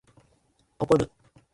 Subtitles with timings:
[0.79, 1.11] 怒る